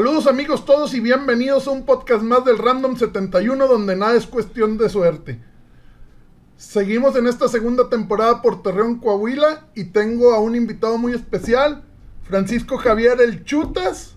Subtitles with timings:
[0.00, 4.26] Saludos amigos todos y bienvenidos a un podcast más del Random 71 donde nada es
[4.26, 5.38] cuestión de suerte.
[6.56, 11.84] Seguimos en esta segunda temporada por Torreón, Coahuila y tengo a un invitado muy especial,
[12.22, 14.16] Francisco Javier El Chutas.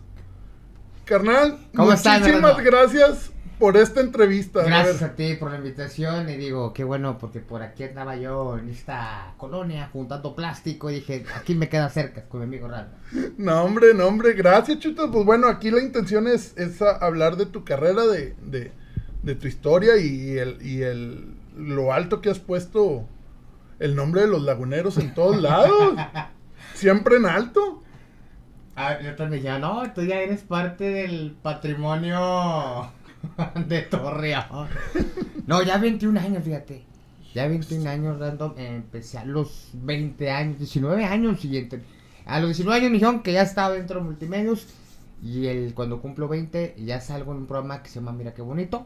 [1.04, 4.64] Carnal, ¿Cómo estás, muchísimas gracias por esta entrevista.
[4.64, 8.58] Gracias a ti por la invitación y digo, qué bueno, porque por aquí andaba yo
[8.58, 12.90] en esta colonia juntando plástico y dije, aquí me queda cerca con mi amigo Ralph.
[13.38, 15.10] No, hombre, no, hombre, gracias, Chutas.
[15.12, 18.72] Pues bueno, aquí la intención es, es hablar de tu carrera, de, de,
[19.22, 23.08] de tu historia y, el, y el, lo alto que has puesto
[23.80, 25.96] el nombre de los laguneros en todos lados.
[26.74, 27.84] Siempre en alto.
[28.76, 32.92] Ah, y otros me dijeron, no, tú ya eres parte del patrimonio
[33.68, 34.68] de Torreón.
[35.48, 36.84] No, ya 21 años, fíjate.
[37.34, 38.54] Ya 21 años, random.
[38.58, 41.82] eh, empecé a los 20 años, 19 años siguiente.
[42.26, 44.68] A los 19 años me dijeron que ya estaba dentro de multimedios.
[45.22, 48.42] Y el, cuando cumplo 20, ya salgo en un programa que se llama Mira qué
[48.42, 48.86] bonito.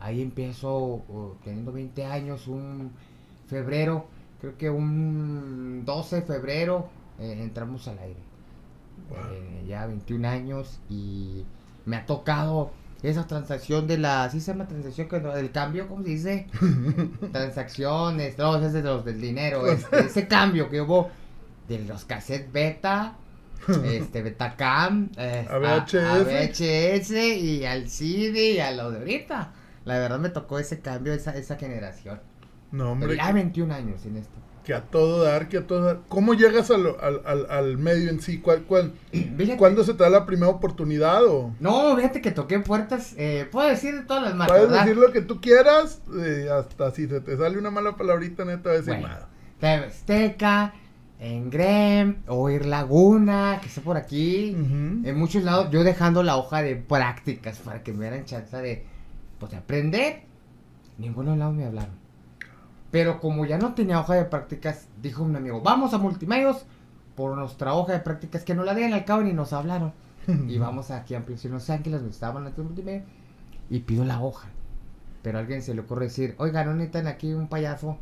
[0.00, 2.90] Ahí empiezo uh, teniendo 20 años, un
[3.46, 4.06] febrero,
[4.40, 6.88] creo que un 12 de febrero
[7.20, 8.20] eh, entramos al aire.
[9.30, 11.44] Eh, ya 21 años y
[11.84, 15.08] me ha tocado esa transacción de la, ¿sí se llama transacción?
[15.08, 15.88] que no- ¿Del cambio?
[15.88, 16.46] ¿Cómo se dice?
[17.32, 21.10] Transacciones, no, ese es de los del dinero, este, ese cambio que hubo
[21.68, 23.16] de los cassettes beta,
[23.84, 26.24] este, Betacam, eh, A VHS.
[26.24, 29.52] VHS y al CD y a lo de ahorita.
[29.84, 32.20] La verdad me tocó ese cambio, esa, esa generación.
[32.70, 34.34] No, Pero hombre, ya 21 años en esto.
[34.64, 36.00] Que a todo dar, que a todo dar.
[36.08, 38.38] ¿Cómo llegas al, al, al medio en sí?
[38.38, 41.24] ¿Cuál, cuál, Fíjate- ¿Cuándo se te da la primera oportunidad?
[41.24, 44.84] O No, fíjate que toqué puertas, eh, puedo decir de todas las marcas, puedes ¿verdad?
[44.86, 48.70] decir lo que tú quieras, eh, hasta si se te sale una mala palabrita, neta,
[48.70, 49.08] a decir Bueno.
[49.08, 49.28] nada.
[49.60, 50.74] TV Azteca,
[51.20, 54.50] en Grem, Oír Laguna, que está por aquí.
[54.50, 58.84] En muchos lados, yo dejando la hoja de prácticas para que me dieran chance de,
[59.38, 60.22] pues, de aprender.
[60.98, 62.01] Ninguno lado me hablaron.
[62.92, 66.66] Pero como ya no tenía hoja de prácticas, dijo un amigo, vamos a multimedios
[67.16, 69.92] por nuestra hoja de prácticas, que no la dieron al cabo ni nos hablaron.
[70.48, 73.04] y vamos aquí a Ampliación Los Ángeles, donde estaban antes de multimedia,
[73.70, 74.48] y pido la hoja.
[75.22, 77.96] Pero a alguien se le ocurre decir, oiga, ¿no necesitan aquí un payaso?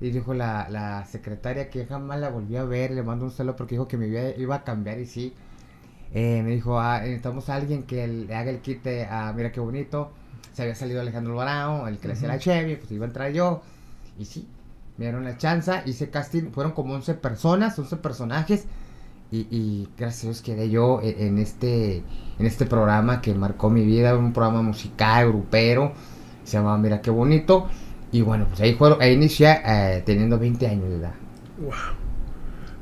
[0.00, 3.56] Y dijo la, la secretaria que jamás la volví a ver, le mando un saludo
[3.56, 5.34] porque dijo que mi vida iba a cambiar y sí.
[6.12, 9.60] Eh, me dijo, ah, necesitamos a alguien que le haga el quite a Mira qué
[9.60, 10.10] bonito.
[10.52, 12.38] Se había salido Alejandro Alvarado, el que le hacía la.
[12.38, 13.62] Chevy, pues iba a entrar yo.
[14.18, 14.46] Y sí,
[14.96, 18.64] me dieron la chance, hice casting, fueron como 11 personas, 11 personajes.
[19.32, 21.96] Y, y gracias a Dios quedé yo e- en este,
[22.38, 25.92] en este programa que marcó mi vida, un programa musical, grupero,
[26.44, 27.66] se llamaba Mira qué bonito.
[28.12, 31.12] Y bueno, pues ahí, fueron, ahí inicié eh, teniendo 20 años de edad.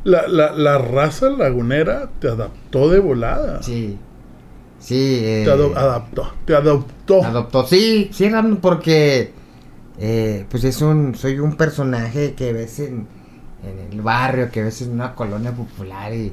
[0.05, 3.63] La, la, la raza lagunera te adaptó de volada.
[3.63, 3.99] Sí,
[4.79, 5.21] sí.
[5.23, 7.25] eh, Te ado- adaptó, te adoptó.
[7.25, 8.31] Adoptó, sí, sí,
[8.61, 9.33] porque
[9.99, 13.07] eh, pues es un, soy un personaje que ves en,
[13.63, 16.33] en el barrio, que ves en una colonia popular y,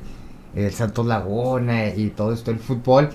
[0.56, 3.10] y del Santos Laguna y todo esto el fútbol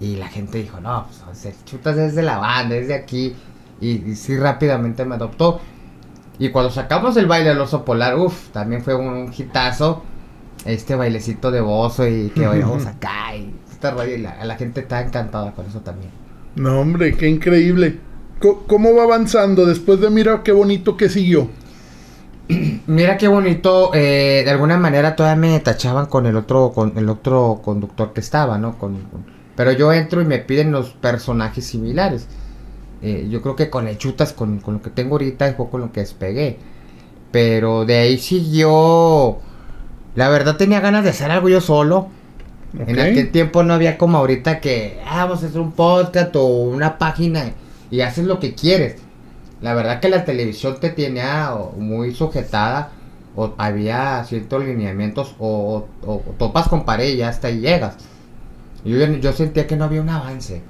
[0.00, 3.34] y la gente dijo, no, pues sea, chutas desde la banda, desde aquí
[3.80, 5.60] y, y sí rápidamente me adoptó
[6.38, 10.04] y cuando sacamos el baile del oso polar, uff, también fue un, un hitazo,
[10.64, 14.80] este bailecito de bozo y que bailamos acá y este rollo y la, la gente
[14.80, 16.12] está encantada con eso también.
[16.54, 18.00] No, hombre, qué increíble.
[18.40, 21.48] ¿Cómo va avanzando después de mira qué bonito que siguió?
[22.86, 27.08] Mira qué bonito, eh, de alguna manera todavía me tachaban con el otro, con el
[27.10, 28.78] otro conductor que estaba, ¿no?
[28.78, 32.26] Con, con- pero yo entro y me piden los personajes similares.
[33.02, 35.80] Eh, yo creo que con el chutas, con, con lo que tengo ahorita, fue con
[35.80, 36.58] lo que despegué.
[37.32, 39.38] Pero de ahí siguió.
[40.14, 42.08] La verdad tenía ganas de hacer algo yo solo.
[42.86, 46.44] En aquel tiempo no había como ahorita que ah, vamos a hacer un podcast o
[46.46, 47.52] una página
[47.90, 48.96] y haces lo que quieres.
[49.60, 52.90] La verdad que la televisión te tenía muy sujetada
[53.34, 57.96] o había ciertos lineamientos o, o- o topas con pared y hasta ahí llegas.
[58.84, 60.62] Yo, yo sentía que no había un avance.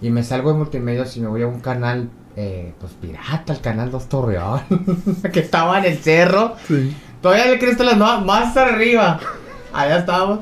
[0.00, 3.60] Y me salgo de multimedia y me voy a un canal, eh, pues pirata, el
[3.60, 4.60] canal 2 Torreón,
[5.32, 6.54] que estaba en el cerro.
[6.66, 6.96] Sí.
[7.20, 9.20] Todavía le crees las más, más arriba.
[9.72, 10.40] Allá estábamos.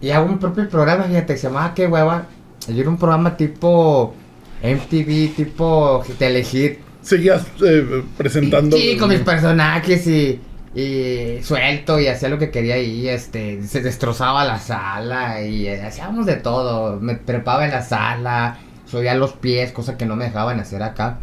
[0.00, 2.26] Y hago mi propio programa, fíjate, se llamaba Qué hueva.
[2.68, 4.14] Yo era un programa tipo
[4.62, 6.78] MTV, tipo Telehit.
[7.02, 8.76] Seguías eh, presentando.
[8.76, 10.40] Sí, con mis personajes y,
[10.74, 15.82] y suelto y hacía lo que quería y este, se destrozaba la sala y eh,
[15.82, 16.98] hacíamos de todo.
[17.00, 21.18] Me trepaba en la sala, subía los pies, cosa que no me dejaban hacer acá.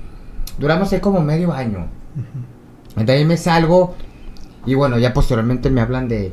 [0.58, 1.88] Duramos ahí como medio año.
[2.96, 3.96] De ahí me salgo
[4.66, 6.32] y bueno, ya posteriormente me hablan de,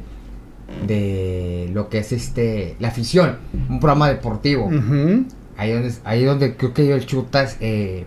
[0.86, 3.38] de lo que es este la afición,
[3.68, 4.66] un programa deportivo.
[4.66, 5.24] Ujú.
[5.60, 8.06] Ahí donde ahí donde creo que el chutas eh,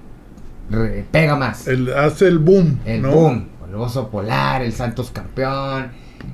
[0.72, 1.68] re- pega más.
[1.68, 2.80] El, El- hace el boom.
[3.00, 3.12] ¿no?
[3.12, 5.92] boom, el oso polar, el Santos campeón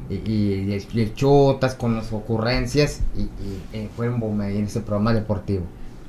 [0.10, 0.13] y,
[0.71, 3.30] el, y el chutas con las ocurrencias y, y,
[3.74, 5.66] eh, fue un boom ahí en ese programa deportivo.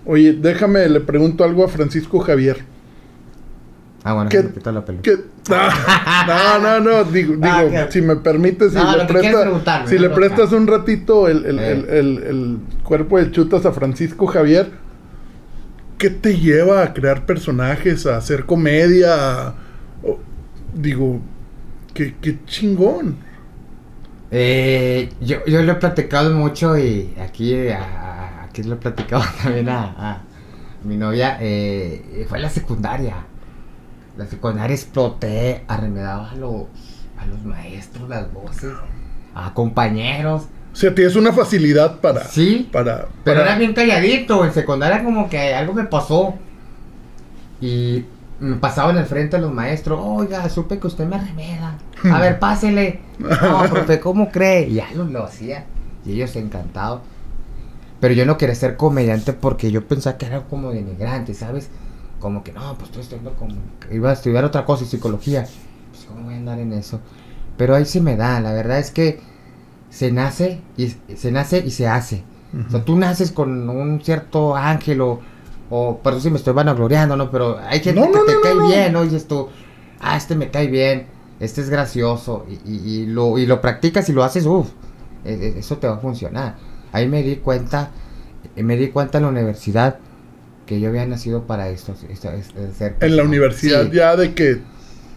[0.07, 2.65] Oye, déjame, le pregunto algo a Francisco Javier.
[4.05, 5.11] Ah, bueno, ¿Qué- quitó la pelota.
[5.53, 9.87] Ah, no, no, no, digo, Ah, digo si me permites, si No, le, que presta-
[9.87, 11.73] si prestas un ratito el, el- Eh.
[11.73, 14.71] el- el- el cuerpo de chutas a Francisco Javier,
[16.01, 19.55] ¿qué te lleva a crear personajes, a hacer comedia?
[20.75, 21.21] digo,
[21.95, 22.15] qué,
[22.47, 23.17] chingón.
[24.31, 29.25] Eh, yo, yo lo he platicado mucho y aquí, eh, a- aquí lo he platicado
[29.43, 30.23] también a, a
[30.85, 31.37] mi novia.
[31.41, 33.17] eh, fue la secundaria.
[34.17, 36.65] La secundaria exploté, arremedaba a los,
[37.19, 38.73] a los maestros, las voces,
[39.35, 40.47] a compañeros.
[40.81, 42.25] O sea, tienes una facilidad para...
[42.25, 44.47] Sí, para, pero era bien calladito.
[44.47, 46.37] En secundaria como que algo me pasó.
[47.61, 48.07] Y
[48.41, 50.01] me pasaba en el frente de los maestros.
[50.03, 51.77] Oiga, supe que usted me arremeda.
[52.11, 53.01] A ver, pásele.
[53.19, 54.69] No, profe, ¿cómo cree?
[54.69, 55.67] Y ya lo, lo hacía.
[56.07, 57.03] Y ellos encantados.
[58.01, 61.69] Pero yo no quería ser comediante porque yo pensaba que era como denigrante, ¿sabes?
[62.21, 63.55] Como que no, pues estoy estudiando como...
[63.91, 65.47] Iba a estudiar otra cosa, psicología.
[65.91, 67.01] Pues cómo voy a andar en eso.
[67.59, 69.29] Pero ahí se me da, la verdad es que
[69.91, 72.23] se nace y se nace y se hace.
[72.67, 75.21] O sea, tú naces con un cierto ángel o,
[75.71, 77.31] o perdón si me estoy vanagloriando, ¿no?
[77.31, 79.03] Pero hay gente No, no, que te no, cae bien, ¿no?
[79.05, 79.49] Y dices tú,
[80.01, 81.07] ah, este me cae bien,
[81.39, 84.69] este es gracioso, y, y- y lo, y lo practicas y lo haces, uff,
[85.25, 86.57] eso te va a funcionar.
[86.93, 87.91] Ahí me di cuenta,
[88.57, 89.99] eh, me di cuenta en la universidad
[90.67, 91.95] que yo había nacido para esto,
[93.01, 93.91] en la universidad Sí.
[93.93, 94.61] ya de que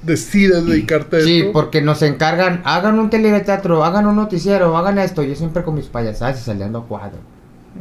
[0.05, 1.51] decides dedicarte a Sí, esto.
[1.53, 5.23] porque nos encargan, hagan un teleteatro, hagan un noticiero, hagan esto.
[5.23, 7.19] Yo siempre con mis payasadas y saliendo a cuadro.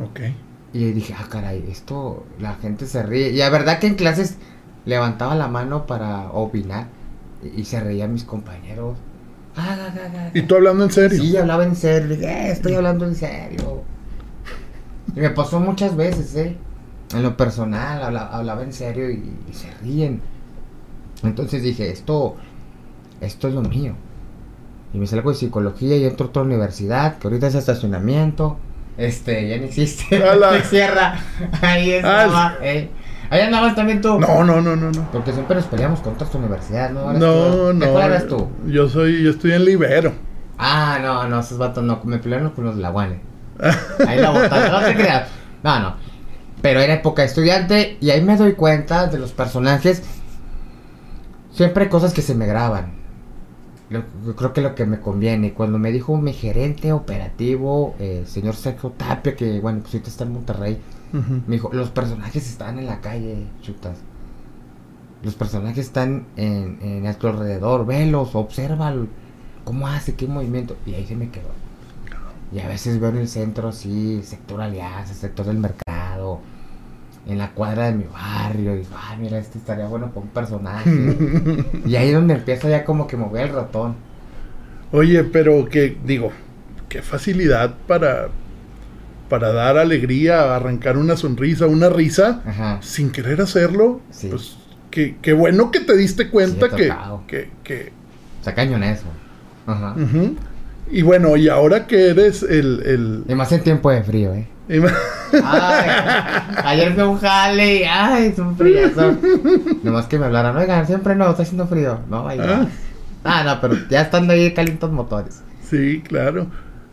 [0.03, 0.21] Ok.
[0.73, 3.31] Y dije, ah, caray, esto, la gente se ríe.
[3.31, 4.37] Y la verdad que en clases
[4.87, 6.87] levantaba la mano para opinar
[7.43, 8.97] y, y se reían mis compañeros.
[9.55, 11.23] Ah, ah, ah, ah, ¿Y tú hablando en serio?
[11.23, 12.17] Sí, hablaba en serio.
[12.27, 13.83] "Eh, estoy hablando en serio.
[15.15, 16.57] Y me pasó muchas veces, ¿eh?
[17.15, 20.23] En lo personal, habla- hablaba, en serio y, y se ríen.
[21.23, 22.37] Entonces dije, esto,
[23.21, 23.95] esto es lo mío.
[24.93, 28.59] Y me salgo de psicología y entro a otra universidad, que ahorita es estacionamiento.
[28.99, 30.05] Este, ya no existe.
[30.21, 31.19] Se cierra.
[31.63, 32.57] Ahí estaba.
[32.63, 32.91] eh.
[33.31, 34.21] Ahí andabas también tú.
[34.21, 35.11] No, no, no, no, no.
[35.11, 37.13] Porque siempre nos peleamos contra esta universidad, ¿no?
[37.15, 37.67] No, tú.
[37.69, 37.93] ¿De no.
[37.93, 38.49] cuál eras tú?
[38.67, 40.13] Yo soy, yo estoy en Libero.
[40.59, 43.21] Ah, no, no, esos vatos no, me pelearon con los laguanes.
[44.07, 45.29] Ahí la botaron, no te creas.
[45.63, 45.95] No, no.
[46.61, 50.03] Pero era época de estudiante y ahí me doy cuenta de los personajes.
[51.53, 52.93] Siempre hay cosas que se me graban.
[53.91, 55.53] Lo- yo creo que lo que me conviene.
[55.55, 60.25] Cuando me dijo mi gerente operativo, eh, señor Sergio Tapia, que bueno, pues ahorita está
[60.25, 60.79] en Monterrey,
[61.47, 63.99] me dijo, los personajes están en la calle, chutas.
[65.23, 68.93] Los personajes están en, en a tu alrededor, velos, observa
[69.65, 70.77] cómo hace, qué movimiento.
[70.85, 71.51] Y ahí se me quedó.
[72.53, 76.41] Y a veces veo en el centro el sector alianza, el sector del mercado,
[77.27, 78.75] en la cuadra de mi barrio.
[78.75, 80.91] Y digo, ah, mira, este estaría bueno para un personaje.
[81.87, 83.95] y ahí es donde empieza ya como que mover el ratón.
[84.93, 86.33] Oye, pero que, digo,
[86.89, 88.29] qué facilidad para,
[89.29, 92.79] para dar alegría, arrancar una sonrisa, una risa, Ajá.
[92.83, 94.01] sin querer hacerlo.
[94.11, 94.29] Sí.
[94.29, 94.57] Pues
[94.91, 96.93] qué, qué bueno que te diste cuenta Sí, que,
[97.27, 97.93] que, que-
[98.55, 99.07] cañón eso.
[99.67, 99.95] Ajá.
[99.97, 100.37] ujú.
[100.91, 102.83] Y bueno, y ahora que eres el...
[102.85, 104.47] el Y más en tiempo de frío, ¿eh?
[104.69, 105.91] Ay,
[106.65, 109.17] ayer fue un jale y ay, es un friazo.
[109.83, 112.01] Nomás que me hablaran, oigan, siempre no, está haciendo frío.
[112.09, 112.69] No, vaya.
[113.25, 115.43] Ah, no, pero ya estando ahí calientos motores.
[115.69, 116.47] Sí, claro.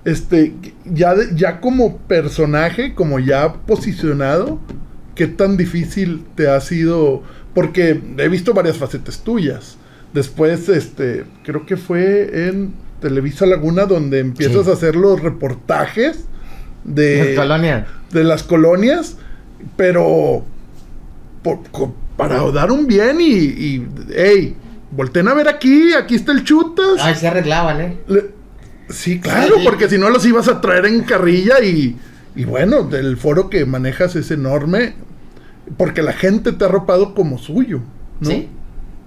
[0.06, 0.54] Este,
[0.86, 4.60] ya, de- ya como personaje, como ya posicionado,
[5.16, 7.24] ¿qué tan difícil te ha sido?
[7.54, 9.78] Porque he visto varias facetas tuyas.
[10.14, 14.70] Después, este, creo que fue en Televisa Laguna donde empiezas Sí.
[14.72, 16.26] a hacer los reportajes
[16.84, 17.88] de, Colonia.
[18.12, 19.18] de las colonias,
[19.76, 20.44] pero
[21.44, 21.60] por-
[22.18, 24.56] para dar un bien y, y hey,
[24.92, 27.00] volten a ver aquí, aquí está el chutas.
[27.00, 27.98] Ay, se arreglaban, ¿eh?
[28.08, 28.40] Le-
[28.90, 29.62] Sí, claro, Sí.
[29.64, 31.96] porque si no los ibas a traer en carrilla y,
[32.36, 34.96] y bueno, el foro que manejas es enorme,
[35.78, 37.82] porque la gente te ha arropado como suyo,
[38.20, 38.30] ¿no?
[38.32, 38.50] Sí.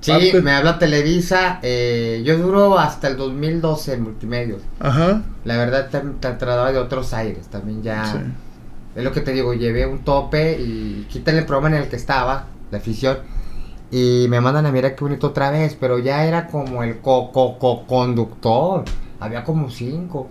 [0.02, 1.58] Sí, Parte- me habla Televisa.
[1.62, 4.60] eh, yo duro hasta el 2012 en multimedios.
[4.80, 7.46] Ajá, La verdad, tam- tra- trataba de otros aires.
[7.46, 8.04] También ya.
[8.04, 8.18] sí.
[8.94, 11.96] Es lo que te digo, llevé un tope y quiten el programa en el que
[11.96, 13.18] estaba, la afición.
[13.90, 17.30] Y me mandan a mirar qué bonito otra vez, pero ya era como el co
[17.32, 18.84] co co conductor.
[19.20, 20.28] Había como cinco.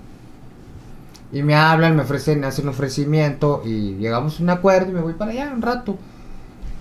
[1.31, 5.01] Y me hablan, me ofrecen, hacen un ofrecimiento y llegamos a un acuerdo y me
[5.01, 5.97] voy para allá un rato.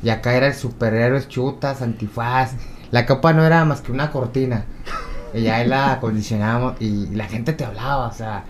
[0.03, 2.53] Y acá era el superhéroe chutas, antifaz.
[2.91, 4.65] La copa no era más que una cortina.
[5.33, 8.43] Y ahí la acondicionábamos y la gente te hablaba, o sea,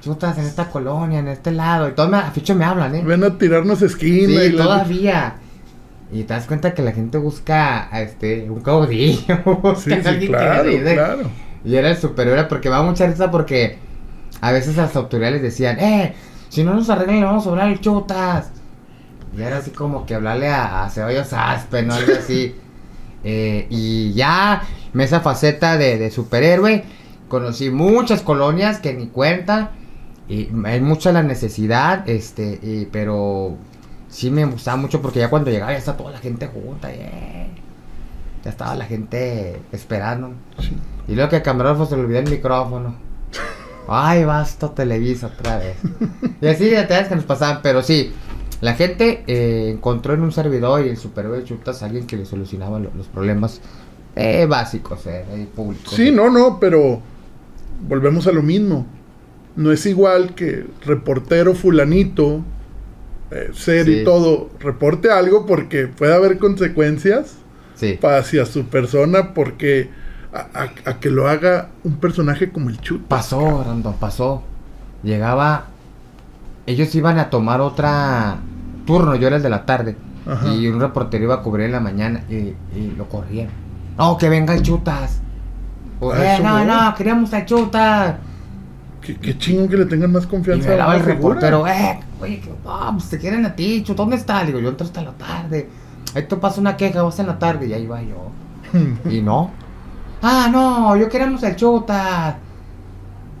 [0.00, 1.88] chutas en esta colonia, en este lado.
[1.88, 3.02] Y todos me, a ficho me hablan, ¿eh?
[3.04, 4.26] Ven a tirarnos esquina.
[4.28, 5.34] Sí, y la- todavía.
[6.12, 9.38] Y te das cuenta que la gente busca a este, un caudillo,
[9.76, 9.90] Sí,
[10.26, 11.30] claro, claro.
[11.64, 13.78] Y era el superhéroe porque da mucha risa porque
[14.40, 16.14] a veces las autoridades decían, eh,
[16.50, 18.50] si no nos arreglan le vamos a hablar al chutas.
[19.36, 22.54] Y era así como que hablarle a, a Ceballos Aspen o algo así.
[23.24, 24.62] Eh, y ya,
[24.98, 26.84] esa faceta de, de superhéroe,
[27.28, 29.70] conocí muchas colonias que ni cuenta.
[30.28, 33.56] Y hay mucha la necesidad, este, y- pero
[34.08, 36.90] sí me gustaba mucho porque ya cuando llegaba ya está toda la gente junta.
[36.92, 37.48] y, eh,
[38.44, 40.32] ya estaba la gente esperando.
[40.60, 40.76] Sí.
[41.08, 42.94] Y luego que a Camarógrafo se le olvidó el micrófono.
[43.88, 45.76] Ay, basta Televisa otra vez.
[46.40, 48.12] Y así detalles que nos pasaban, pero sí.
[48.64, 52.16] La gente eh, encontró en un servidor y el superhéroe de chutas a alguien que
[52.16, 53.60] le solucionaba lo- los problemas
[54.16, 55.92] eh, básicos, eh, eh, públicos.
[55.92, 57.02] Sí, no, no, pero
[57.86, 58.86] volvemos a lo mismo.
[59.56, 62.40] No es igual que reportero fulanito,
[63.30, 63.98] eh, ser Sí.
[64.00, 67.36] y todo, reporte algo porque puede haber consecuencias
[67.74, 67.98] Sí.
[68.02, 69.90] hacia su persona porque
[70.32, 73.02] a, a- a que lo haga un personaje como el Chut.
[73.08, 74.42] Pasó, Random, pasó.
[75.02, 75.66] Llegaba.
[76.66, 78.38] Ellos iban a tomar otra
[78.86, 79.96] turno, yo era el de la tarde.
[80.26, 80.48] Ajá.
[80.54, 82.34] Y un reportero iba a cubrir en la mañana y,
[82.74, 83.48] y lo corrían.
[83.98, 85.20] No, que venga el chutas.
[86.00, 86.84] O, eh, no, no.
[86.84, 88.16] no, queríamos al chutas.
[89.00, 90.68] Qué, qué chingón que le tengan más Y confianza.
[90.68, 93.96] me a daba el reportero, eh, oye, que, no, pues te quieren a ti, Chut,
[93.96, 94.40] ¿dónde está?
[94.40, 95.68] Le digo, yo entro hasta la tarde.
[96.14, 97.66] Ahí te pasa una queja, vas en la tarde.
[97.66, 98.30] Y ahí va yo.
[99.10, 99.50] Y no.
[100.22, 102.36] Ah, no, yo queremos al chutas.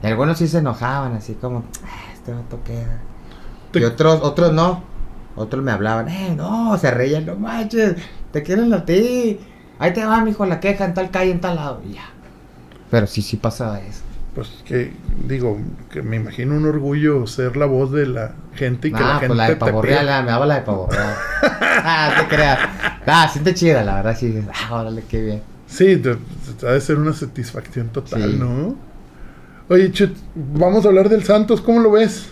[0.02, 3.00] Y algunos sí se enojaban, así como, "Ah, este vato queda.
[3.72, 4.82] Te- Y otros, otros no.
[5.36, 7.96] Otros me hablaban, eh, no, se reían, no manches,
[8.32, 9.40] te quieren a ti.
[9.78, 11.82] Ahí te va, mijo, la queja en tal calle, en tal lado.
[11.88, 12.04] Y ya.
[12.90, 14.02] Pero sí, sí pasaba eso.
[14.34, 14.92] Pues que
[15.28, 15.58] digo,
[15.90, 19.18] que me imagino un orgullo ser la voz de la gente y que la Ah,
[19.20, 21.14] gente pues la de pavorreal, me daba la de pavorreal.
[21.42, 22.58] ah, te creas.
[23.06, 24.40] Ah, siente chida, la verdad, sí.
[24.52, 25.42] Ah, órale, qué bien.
[25.66, 26.00] Sí,
[26.66, 28.36] ha de ser una satisfacción total, Sí.
[28.38, 28.76] ¿no?
[29.68, 32.28] Oye, Chut, vamos a hablar del Santos, ¿cómo lo ves?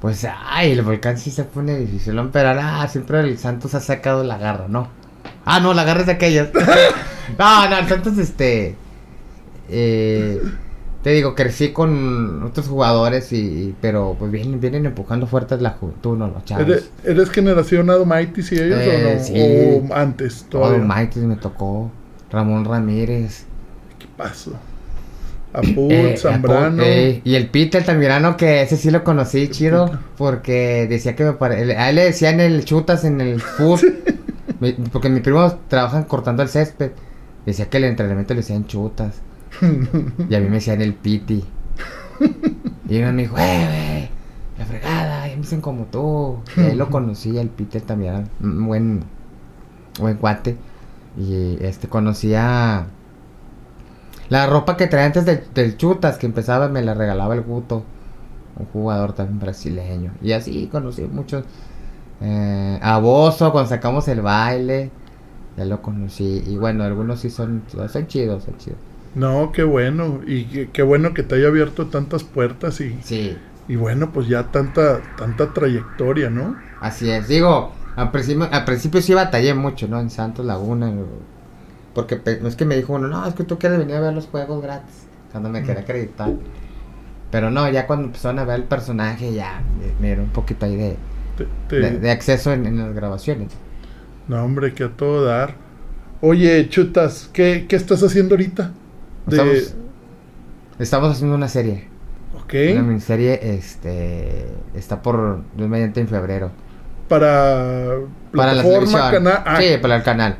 [0.00, 4.22] Pues, ay, el volcán sí se pone difícil, pero ah, siempre el Santos ha sacado
[4.22, 4.88] la garra, ¿no?
[5.44, 6.50] Ah, no, la garra es de aquellas.
[7.38, 8.76] no, no, el Santos, este.
[9.68, 10.40] Eh,
[11.02, 16.16] te digo, crecí con otros jugadores, y, pero pues vienen, vienen empujando fuertes la juventud,
[16.16, 16.28] ¿no?
[16.28, 16.66] Los chavos.
[16.66, 19.24] ¿Eres, eres generación Adomaitis y ellos Eh, o no?
[19.24, 19.90] sí.
[19.90, 20.84] ¿O antes Todo todavía?
[21.26, 21.90] Me tocó.
[22.30, 23.46] Ramón Ramírez.
[23.98, 24.52] ¿Qué pasó?
[25.52, 26.82] Apud, Eh, Zambrano.
[26.82, 31.32] eh, y el Peter Altamirano, que ese sí lo conocí, chido, porque decía que me
[31.32, 31.76] pare...
[31.76, 33.80] A él le decían el chutas en el food,
[34.60, 36.90] mi- porque mi primo trabajan cortando el césped.
[37.46, 39.22] Decía que el entrenamiento le decían chutas.
[39.62, 41.42] Y a mí me decían el piti.
[42.88, 44.08] Y uno me dijo, eh,
[44.58, 46.40] la fregada, ya me dicen como tú.
[46.56, 49.04] Y ahí lo conocí, el Peter también, un buen,
[49.98, 50.56] buen cuate.
[51.18, 52.86] Y este conocía
[54.28, 57.84] la ropa que traía antes del, del chutas que empezaba, me la regalaba el Guto,
[58.56, 60.12] un jugador también brasileño.
[60.22, 61.44] Y así conocí muchos.
[62.20, 64.90] Eh, a Bozo, cuando sacamos el baile,
[65.56, 66.42] ya lo conocí.
[66.46, 68.78] Y bueno, algunos sí son, son chidos, son chidos.
[69.14, 70.20] No, qué bueno.
[70.26, 73.36] Y qué, qué bueno que te haya abierto tantas puertas y, Sí,
[73.68, 76.56] y bueno, pues ya tanta, tanta trayectoria, ¿no?
[76.80, 77.28] así es.
[77.28, 80.00] Digo, al principio, al principio sí batallé mucho, ¿no?
[80.00, 80.92] En Santos Laguna.
[81.94, 84.14] Porque pe- es que me dijo uno, no, es que tú quieres venir a ver
[84.14, 85.06] los juegos gratis.
[85.32, 86.30] Cuando me quería acreditar.
[87.30, 89.62] Pero no, ya cuando empezaron a ver el personaje, ya
[90.00, 90.96] me, dieron un poquito ahí de,
[91.36, 93.48] Te- te- de, de acceso en, en las grabaciones.
[94.28, 95.54] No, hombre, que a todo dar.
[96.20, 98.72] Oye, Chutas, ¿qué, qué estás haciendo ahorita?
[99.26, 99.74] De, Estamos,
[100.78, 101.86] estamos haciendo una serie.
[102.34, 106.50] ok, Una miniserie, este, está por, mediante en febrero.
[107.08, 107.96] para
[108.32, 109.26] Para la televisión.
[109.28, 110.38] ah, Sí, para el canal.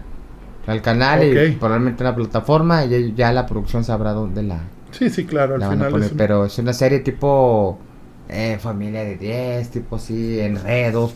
[0.69, 4.61] El canal y probablemente una plataforma y ya, la producción sabrá dónde la,
[4.91, 6.07] sí, sí, claro, al final poner.
[6.07, 7.79] es un- Pero es una serie tipo
[8.29, 11.15] eh, familia de 10, tipo así, enredos.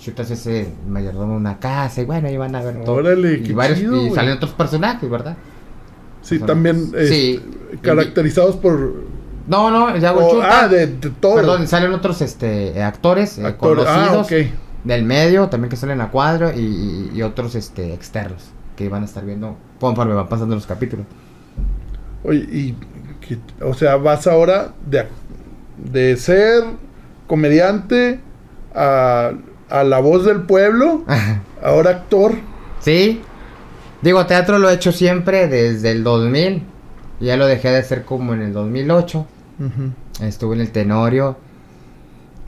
[0.00, 2.96] Chutas ese mayordomo de una casa y bueno, ahí van a ver todo.
[2.96, 5.36] Órale, y varios, chido, y salen otros personajes, ¿verdad?
[6.22, 7.40] Sí, también Sí.
[7.70, 9.04] este, caracterizados por...
[9.46, 10.62] No, no, ya hago o- chuta.
[10.64, 11.34] ah, de, de todo.
[11.36, 13.84] Perdón, salen otros este eh, actores eh, Actores.
[13.88, 14.46] Ah, conocidos
[14.84, 19.02] del medio, también que salen a cuadro y, y- y otros este externos que van
[19.02, 21.04] a estar viendo conforme van pasando los capítulos.
[22.24, 22.76] Oye, y,
[23.20, 25.04] que- o sea, vas ahora de,
[25.76, 26.64] de ser
[27.26, 28.20] comediante
[28.74, 29.32] a,
[29.68, 31.04] a la voz del pueblo,
[31.62, 32.32] ahora actor.
[32.80, 33.20] Sí.
[34.00, 36.62] Digo, teatro lo he hecho siempre desde el 2000.
[37.20, 39.26] Ya lo dejé de hacer como en el 2008.
[40.22, 41.36] Estuve en el Tenorio.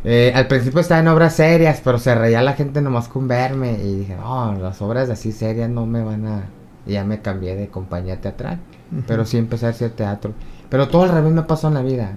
[0.05, 3.79] Eh, al principio estaba en obras serias, pero se reía la gente nomás con verme.
[3.83, 6.45] Y dije, no, las obras así serias no me van a...
[6.87, 8.59] Y ya me cambié de compañía teatral.
[9.07, 10.33] Pero sí empecé a hacer teatro.
[10.69, 12.13] Pero todo al revés me pasó en la vida.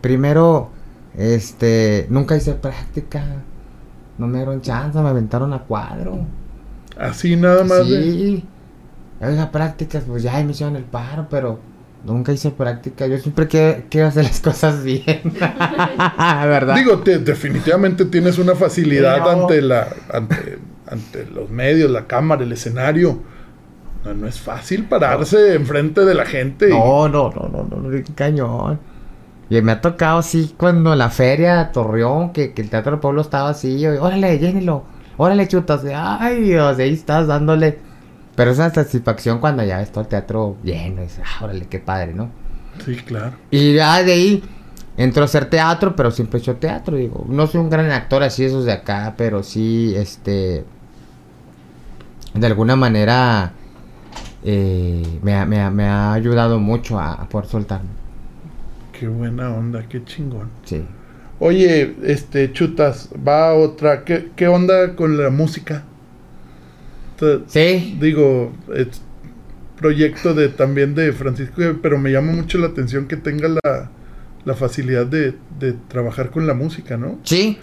[0.00, 0.70] Primero,
[1.16, 3.22] este, nunca hice práctica.
[4.16, 6.20] No me dieron chance, me aventaron a cuadro.
[6.98, 7.84] Así nada más.
[7.84, 8.44] Sí.
[9.20, 11.58] Oiga, prácticas, pues ya me hicieron el paro, pero
[12.06, 13.06] nunca hice práctica.
[13.06, 15.20] Yo siempre quiero, quiero hacer las cosas bien.
[16.18, 16.74] ¿Verdad?
[16.76, 19.42] Digo, te- definitivamente tienes una facilidad no.
[19.42, 23.18] ante la ante, ante los medios, la cámara, el escenario.
[24.04, 26.68] No, no es fácil pararse enfrente de la gente.
[26.68, 28.78] y- No, no, no, no, no, cañón.
[29.48, 33.20] Y me ha tocado así cuando la feria Torreón, que, que el Teatro del Pueblo
[33.22, 34.84] estaba así, yo, órale, llénelo,
[35.16, 37.78] órale, chutas, ay Dios, ahí estás dándole.
[38.36, 41.66] Pero es una satisfacción cuando ya ves todo el teatro lleno, y dices, ah, órale,
[41.68, 42.30] qué padre, ¿no?
[42.84, 43.36] Sí, claro.
[43.50, 44.44] Y ya de ahí
[44.96, 47.24] entro a hacer teatro, pero siempre he hecho teatro, digo.
[47.28, 50.64] No soy un gran actor así, esos de acá, pero sí, este.
[52.34, 53.52] De alguna manera.
[54.44, 57.90] eh, me, ha, me ha- me ha ayudado mucho a, a poder soltarme.
[58.92, 60.50] Qué buena onda, qué chingón.
[60.64, 60.84] Sí.
[61.38, 64.04] Oye, este, chutas, va otra.
[64.04, 65.84] ¿Qué, qué onda con la música?
[67.46, 67.96] Sí.
[68.00, 69.02] digo, es
[69.76, 73.90] proyecto de también de Francisco, pero me llama mucho la atención que tenga la,
[74.44, 77.18] la facilidad de, de trabajar con la música, ¿no?
[77.24, 77.58] Sí.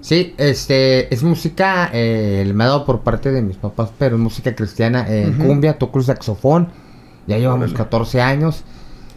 [0.00, 4.22] Sí, este, es música, eh, me ha dado por parte de mis papás, pero es
[4.22, 6.68] música cristiana, eh, cumbia, toco el saxofón,
[7.26, 7.76] ya llevamos Órale.
[7.78, 8.62] 14 años.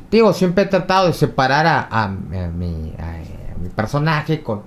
[0.10, 2.08] Digo, siempre he tratado de separar a, a- a
[2.50, 4.62] mi, a- mi personaje con,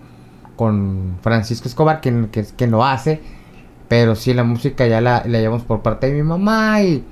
[0.55, 3.21] con Francisco Escobar, quien, que, quien lo hace,
[3.88, 7.05] pero sí, la música ya la, la llevamos por parte de mi mamá y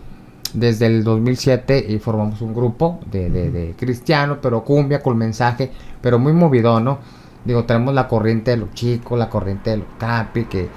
[0.54, 5.72] desde el 2007 y formamos un grupo de, de, de cristiano, pero cumbia con mensaje,
[6.00, 6.98] pero muy movido, ¿no?
[7.44, 10.68] Digo, tenemos la corriente de los chicos, la corriente de los capi, que,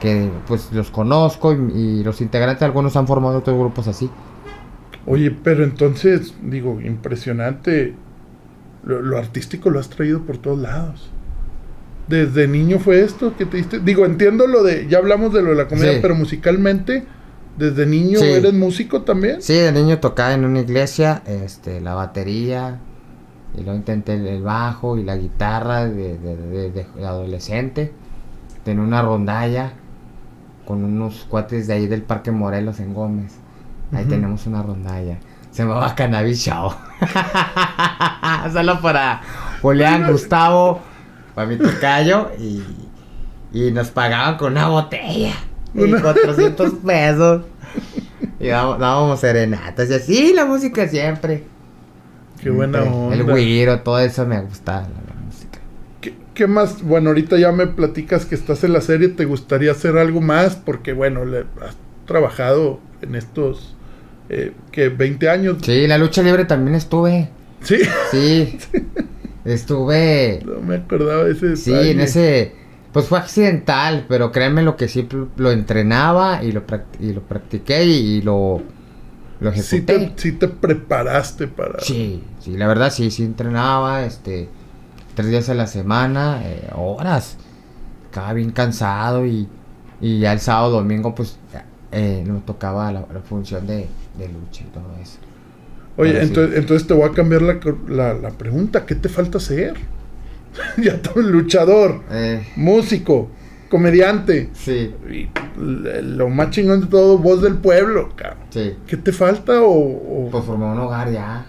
[0.00, 1.56] que pues los conozco y,
[2.00, 4.10] y los integrantes, algunos han formado otros grupos así.
[5.04, 8.00] Oye, pero entonces, digo, impresionante.
[8.82, 11.14] Lo, lo artístico lo has traído por todos lados.
[12.08, 13.78] Desde niño fue esto que te diste.
[13.80, 14.86] Digo, entiendo lo de.
[14.88, 15.98] Ya hablamos de lo de la comedia, Sí.
[16.02, 17.04] pero musicalmente,
[17.56, 18.26] desde niño Sí.
[18.26, 19.40] eres músico también.
[19.40, 22.78] Sí, de niño tocaba en una iglesia, este, la batería,
[23.56, 27.92] y luego intenté el, el bajo y la guitarra de, de- de- de- de adolescente.
[28.64, 29.72] Tenía una rondalla
[30.66, 33.34] con unos cuates de ahí del Parque Morelos en Gómez.
[33.92, 35.18] Ahí tenemos una rondalla.
[35.50, 36.72] Se llamaba Cannabis Show.
[38.52, 39.20] Solo para
[39.60, 40.80] Julián, Gustavo,
[41.34, 42.62] para mi tocayo y,
[43.52, 45.34] y nos pagaban con una botella.
[45.74, 47.42] Y Una- 400 pesos.
[48.38, 51.44] Y dábamos, dábamos serenatas y así la música siempre.
[52.42, 53.14] Qué buena onda.
[53.14, 55.60] El güiro, todo eso me gusta la, la música.
[56.00, 56.82] ¿Qué, qué más?
[56.82, 59.08] Bueno, ahorita ya me platicas que estás en la serie.
[59.08, 60.56] ¿Te gustaría hacer algo más?
[60.56, 63.76] Porque, bueno, le, has trabajado en estos.
[64.28, 65.58] Eh, que 20 años.
[65.62, 67.28] Sí, la lucha libre también estuve.
[67.62, 67.78] Sí.
[68.10, 68.58] Sí.
[69.44, 70.40] Estuve.
[70.44, 71.56] No me acordaba de ese.
[71.56, 71.90] Sí, detalle.
[71.90, 72.56] en ese.
[72.92, 76.64] Pues fue accidental, pero créanme lo que sí lo entrenaba y lo,
[77.00, 78.62] y lo practiqué y, y lo,
[79.40, 79.84] lo Sí ejecuté.
[79.84, 81.80] te, sí te preparaste para.
[81.80, 84.48] Sí, sí, la verdad sí, sí entrenaba, este,
[85.14, 87.38] tres días a la semana, eh, horas.
[88.06, 89.48] Estaba bien cansado y,
[90.00, 91.38] y ya el sábado, domingo, pues,
[91.92, 95.18] eh, nos tocaba la, la función de, de lucha y todo eso.
[95.96, 96.26] Oye, sí.
[96.28, 98.86] entonces, entonces te voy a cambiar la, la, la pregunta.
[98.86, 99.74] ¿Qué te falta hacer?
[100.78, 103.28] ya tú, luchador, Eh, músico,
[103.70, 104.50] comediante.
[104.54, 105.28] sí, Y
[105.58, 108.38] lo más chingón de todo, voz del pueblo, cabrón.
[108.50, 108.74] sí.
[108.86, 111.46] ¿Qué te falta o, o Pues formé un hogar ya.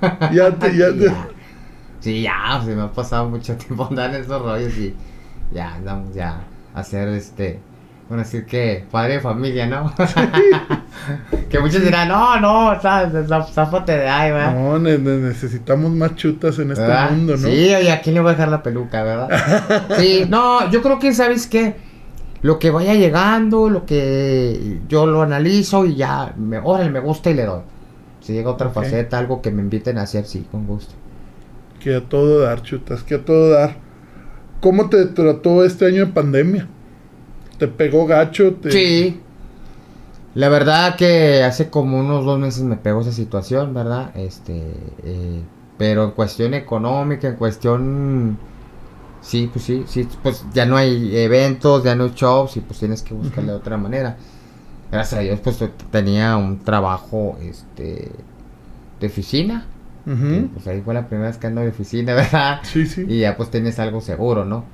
[0.32, 1.28] ya te, ya Sí, te- ya.
[2.00, 4.94] Sí, ya, se me ha pasado mucho tiempo andar en esos rollos y
[5.54, 7.60] ya andamos ya a hacer este,
[8.08, 9.92] bueno, decir que padre de familia, ¿no?
[11.48, 14.54] que muchos dirán, no, no, zá- záfate de ahí, ¿verdad?
[14.54, 17.10] No, ne- ne- necesitamos más chutas en este ¿Verdad?
[17.10, 17.48] mundo, ¿no?
[17.48, 19.88] Sí, oye, ¿a quién le voy a dejar la peluca, verdad?
[19.98, 21.76] sí, no, yo creo que, ¿sabes qué?
[22.42, 27.30] Lo que vaya llegando, lo que yo lo analizo y ya, me, órale, me gusta
[27.30, 27.62] y le doy.
[28.20, 30.94] Si llega otra faceta, algo que me inviten a hacer, sí, con gusto.
[31.80, 33.76] Que a todo dar, chutas, que a todo dar.
[34.60, 36.68] ¿Cómo te trató este año de pandemia?
[37.58, 38.54] ¿Te pegó gacho?
[38.54, 38.70] Te...
[38.70, 39.20] Sí.
[40.34, 44.10] La verdad que hace como unos dos meses me pegó esa situación, ¿verdad?
[44.16, 44.72] Este,
[45.04, 45.42] eh,
[45.78, 48.38] Pero en cuestión económica, en cuestión...
[49.20, 52.78] Sí, pues sí, sí, pues ya no hay eventos, ya no hay shows y pues
[52.78, 54.18] tienes que buscarle de otra manera.
[54.92, 58.10] Gracias a Dios pues tenía un trabajo este
[59.00, 59.66] de oficina.
[60.06, 60.48] Ujú.
[60.52, 62.60] Pues ahí fue la primera vez que ando de oficina, ¿verdad?
[62.64, 63.06] Sí, sí.
[63.08, 64.64] Y ya pues tienes algo seguro, ¿no?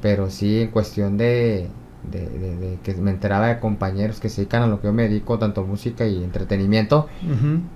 [0.00, 1.68] Pero sí en cuestión de,
[2.10, 4.92] de, de- de que me enteraba de compañeros que se dedican a lo que yo
[4.92, 7.08] me dedico, tanto música y entretenimiento,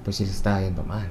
[0.04, 1.06] pues sí se estaba yendo mal.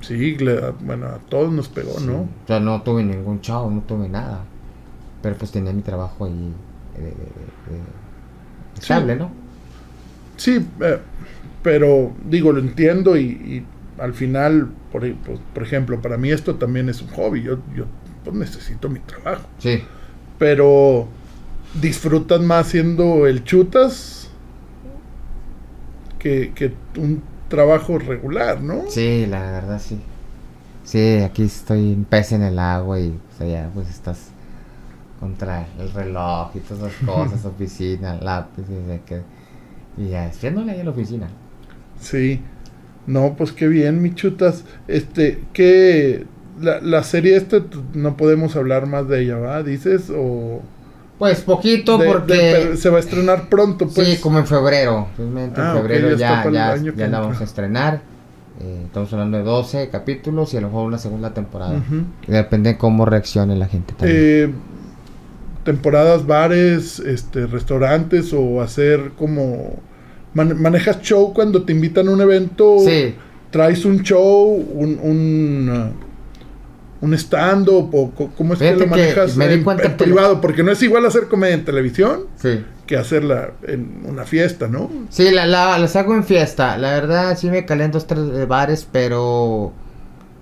[0.00, 2.06] Sí, le- bueno, a todos nos pegó, Sí.
[2.06, 2.20] ¿no?
[2.22, 4.44] O sea, no tuve ningún show, no tuve nada.
[5.22, 6.52] Pero pues tenía mi trabajo ahí
[6.96, 9.30] eh, de- de- de- de- estable, ¿no?
[10.36, 10.98] Sí, eh,
[11.62, 13.66] pero digo, lo entiendo y, y
[14.00, 17.42] al final, por, pues, por ejemplo, para mí esto también es un hobby.
[17.42, 17.86] Yo, yo
[18.22, 19.48] pues, necesito mi trabajo.
[19.58, 19.82] Sí.
[20.38, 21.08] Pero
[21.74, 24.30] disfrutas más siendo el chutas
[26.18, 28.84] que, que un trabajo regular, ¿no?
[28.88, 29.98] Sí, la verdad sí.
[30.84, 34.30] Sí, aquí estoy un pez en el agua y pues, allá pues estás
[35.20, 39.22] contra el reloj y todas esas cosas, oficina, lápiz y que...
[39.96, 41.28] Y ya, haciéndole ahí en la oficina.
[42.00, 42.40] Sí.
[43.06, 44.64] No, pues qué bien, mi chutas.
[44.86, 46.24] Este, ¿qué?
[46.60, 47.62] La, la serie esta
[47.94, 49.62] no podemos hablar más de ella, ¿va?
[49.62, 50.62] Dices, o...
[51.18, 52.76] Pues poquito de- porque...
[52.76, 54.06] se va a estrenar pronto, pues.
[54.08, 55.08] Sí, como en febrero.
[55.18, 58.00] Realmente Ah, en febrero ya ya, ya, la vamos a estrenar.
[58.60, 61.80] Eh, estamos hablando de 12 capítulos y a lo mejor una segunda temporada.
[62.26, 64.16] Depende de cómo reaccione la gente también.
[64.20, 64.52] Eh,
[65.64, 69.74] temporadas, bares, este, restaurantes o hacer como
[70.34, 72.78] man- manejas show cuando te invitan a un evento.
[72.84, 73.14] sí,
[73.50, 75.92] Traes un show, un un,
[77.00, 79.96] un stand up o cómo es que lo que manejas me di en, cuenta en
[79.96, 82.64] que- privado, porque no es igual hacer comedia en televisión sí.
[82.86, 84.90] que hacerla en una fiesta, ¿no?
[85.08, 86.76] Sí, la, la- las hago en fiesta.
[86.76, 89.72] La verdad, sí me calé dos, tres eh, bares, pero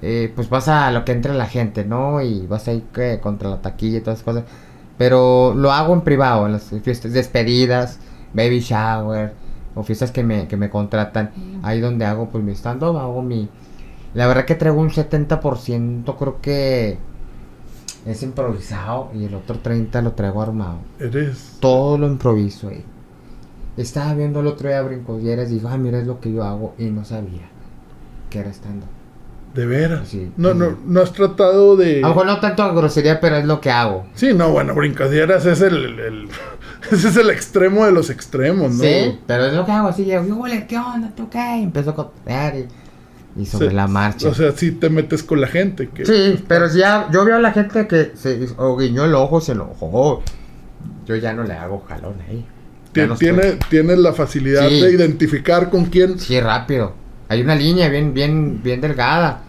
[0.03, 2.23] eh, pues vas a lo que entra la gente, ¿no?
[2.23, 4.45] Y vas ahí que contra la taquilla y todas esas cosas.
[4.99, 7.99] Pero lo hago en privado, en las fiestas, despedidas,
[8.33, 9.33] baby shower,
[9.75, 11.33] o fiestas que me, que me contratan.
[11.63, 13.47] Ahí donde hago pues mi stand-up, hago mi...
[14.17, 16.99] La verdad que traigo un 70%, creo que
[18.07, 21.57] es improvisado, y el otro 30% lo traigo armado Eres.
[21.61, 22.83] todo lo improviso ahí.
[23.77, 26.75] Estaba viendo el otro día brincodieras y digo, ah, mira, es lo que yo hago
[26.79, 27.49] y no sabía
[28.31, 28.87] que era estando.
[29.55, 30.09] De veras.
[30.09, 30.31] Sí.
[30.37, 31.99] No, no, no has tratado de.
[31.99, 34.07] A lo mejor no tanto grosería, pero es lo que hago.
[34.15, 36.29] Sí, no, bueno, brincadieras es el, el-
[36.91, 38.83] ese es el extremo de los extremos, ¿no?
[38.83, 39.89] Sí, pero es lo que hago.
[39.89, 41.11] Así llego, yo, "Ole, ¿qué onda?
[41.17, 41.59] ¿Tú qué?
[41.59, 42.67] Y empiezo a cotear y,
[43.39, 44.29] y sobre Se- la marcha.
[44.29, 45.89] O sea, sí te metes con la gente.
[45.91, 49.15] Que, sí, pero si ya, yo veo a la gente que se o guiñó el
[49.15, 50.23] ojo, se enojó.
[51.07, 52.45] Yo ya no le hago jalón ahí.
[52.95, 54.81] estoy- tiene, tienes la facilidad Sí.
[54.81, 56.19] de identificar con quién.
[56.19, 56.95] Sí, rápido.
[57.29, 59.43] Hay una línea bien, bien, bien delgada.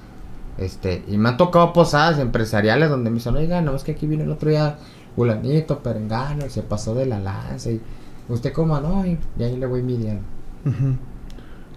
[0.57, 4.05] Este, y me han tocado posadas empresariales donde me dicen, oiga, no es que aquí
[4.07, 4.77] vino el otro día
[5.15, 7.79] fulanito, perengano, y se pasó de la lanza y
[8.27, 10.21] usted como no, y, y ahí le voy midiendo.
[10.65, 10.95] Ujú.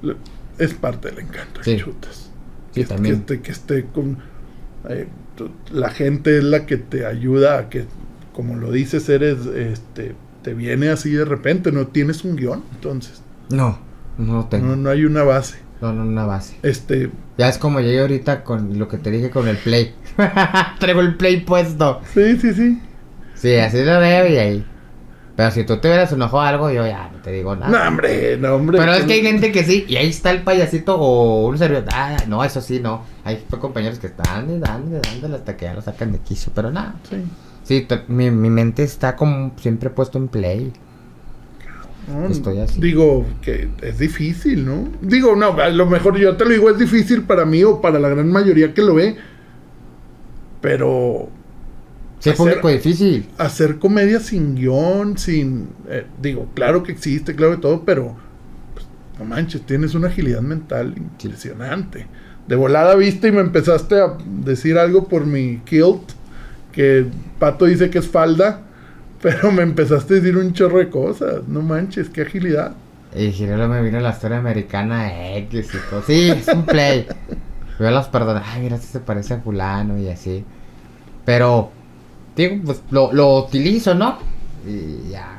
[0.03, 0.17] Le-
[0.61, 1.77] Es parte del encanto, Sí.
[1.79, 2.31] chutas.
[2.73, 3.23] Sí, que, también.
[3.25, 4.19] Que, esté, que esté con.
[4.89, 5.09] eh,
[5.73, 7.87] la gente es la que te ayuda a que,
[8.35, 9.47] como lo dices, eres.
[9.47, 13.23] este Te viene así de repente, no tienes un guion, entonces.
[13.51, 13.79] No,
[14.19, 14.69] no tengo.
[14.69, 15.59] No, no hay una base.
[15.81, 16.57] No, no, una base.
[16.63, 17.11] Este.
[17.39, 19.95] Ya es como llegué ahorita con lo que te dije con el play.
[20.79, 22.03] Traigo el play puesto.
[22.13, 22.81] Sí, sí, sí.
[23.35, 24.67] Sí, así lo veo y ahí.
[25.41, 27.71] Pero si tú te hubieras enojado algo, yo ya no te digo nada.
[27.71, 28.77] No, hombre, no, hombre.
[28.77, 31.87] Pero es que hay gente que sí, y ahí está el payasito o un servidor.
[31.95, 33.07] Ah, no, eso sí, no.
[33.25, 36.71] Hay compañeros que están y y dándole hasta que ya lo sacan de quicio, pero
[36.71, 36.95] nada.
[37.09, 37.25] Sí.
[37.63, 40.75] Sí, mi, mi mente está como siempre puesto en play.
[42.07, 42.79] No, Estoy así.
[42.79, 44.91] Digo que es difícil, ¿no?
[45.01, 47.99] Digo, no, a lo mejor yo te lo digo, es difícil para mí o para
[47.99, 49.17] la gran mayoría que lo ve.
[50.61, 51.31] Pero
[52.21, 53.29] Sí, es Hacer- público difícil.
[53.39, 55.71] hacer comedia sin guion, sin...
[55.89, 58.17] eh, digo, claro que existe, claro que todo, pero...
[58.75, 58.87] pues,
[59.19, 62.07] no manches, tienes una agilidad mental impresionante.
[62.47, 66.13] De volada viste y me empezaste a decir algo por mi kilt,
[66.73, 67.07] que
[67.39, 68.63] Pato dice que es falda,
[69.23, 71.49] pero me empezaste a decir un chorro de cosas.
[71.49, 72.73] No manches, qué agilidad.
[73.17, 76.03] Y Girelo me vino la historia americana X y todo.
[76.07, 77.07] Sí, es un play.
[77.81, 78.41] Yo las perdono.
[78.45, 80.45] Ay, mira, este se parece a fulano y así.
[81.25, 81.73] Pero,
[82.37, 84.19] digo, pues lo, lo utilizo, ¿no?
[84.67, 85.39] Y ya.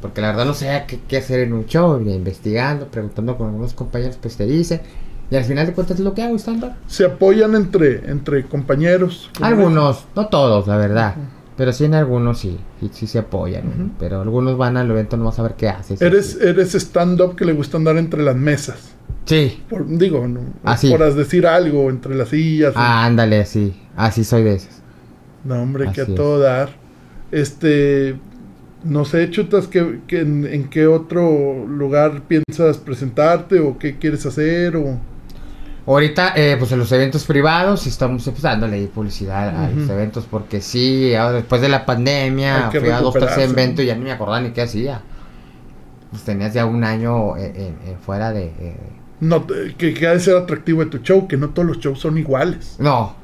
[0.00, 2.00] Porque la verdad no sé qué, qué hacer en un show.
[2.04, 4.80] Y investigando, preguntando con algunos compañeros, pues te dicen.
[5.30, 9.30] Y al final de cuentas es lo que hago, stand Se apoyan entre, entre compañeros.
[9.40, 11.14] Algunos, no todos, la verdad.
[11.56, 13.66] Pero sí en algunos sí, sí, sí se apoyan.
[13.68, 13.90] Ujú.
[13.98, 16.02] Pero algunos van al evento no a ver qué haces.
[16.02, 18.94] Eres, eres stand-up que le gusta andar entre las mesas.
[19.24, 19.62] Sí.
[19.70, 20.90] Por- digo, no, Así.
[20.90, 22.74] por decir algo entre las sillas.
[22.76, 23.74] Ah, ándale, sí.
[23.96, 24.83] Así soy de esos.
[25.44, 26.14] No, hombre, que a es.
[26.14, 26.70] todo dar.
[27.30, 28.16] Este,
[28.84, 34.24] no sé, Chutas, ¿qué, qué- en, en qué otro lugar piensas presentarte o qué quieres
[34.26, 34.76] hacer?
[34.76, 34.98] O...
[35.86, 40.26] Ahorita, eh, pues en los eventos privados estamos pues, dándole ahí publicidad a los eventos
[40.30, 44.04] porque sí, ahora después de la pandemia fui a dos, tres eventos y ya ni
[44.04, 45.02] me acordaba ni qué hacía.
[46.10, 48.52] Pues tenías ya un año eh, eh, eh, fuera de...
[49.20, 51.98] No, que, que ha de ser atractivo de tu show, que no todos los shows
[52.00, 52.76] son iguales.
[52.78, 53.14] No,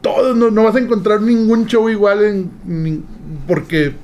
[0.00, 3.04] Todos, no, vas a encontrar ningún show igual en...
[3.46, 3.94] porque...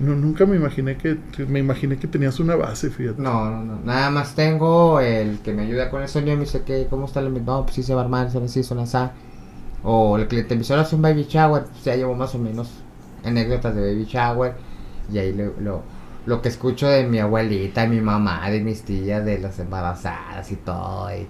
[0.00, 1.18] No, nunca me imaginé que...
[1.48, 3.20] Me imaginé que tenías una base, fíjate.
[3.20, 3.80] no, no, no.
[3.84, 7.06] Nada más tengo el que me ayuda con el sonido y me dice que cómo
[7.06, 7.44] está el...
[7.44, 8.78] No, pues sí se va a armar, son así, son.
[9.82, 11.64] O el me dice, ahora es un baby shower.
[11.64, 12.70] Pues ya llevo más o menos
[13.24, 14.54] anécdotas de baby shower.
[15.12, 15.82] Y ahí lo, lo,
[16.26, 20.50] lo que escucho de mi abuelita, de mi mamá, de mis tías, de las embarazadas
[20.52, 21.10] y todo.
[21.14, 21.26] Y